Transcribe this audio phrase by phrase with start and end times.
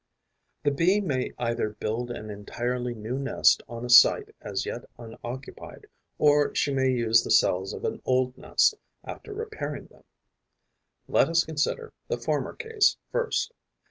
[0.63, 5.85] The Bee may either build an entirely new nest on a site as yet unoccupied,
[6.17, 10.03] or she may use the cells of an old nest, after repairing them.
[11.07, 13.53] Let us consider the former case first.